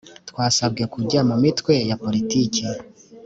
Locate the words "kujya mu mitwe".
0.93-1.73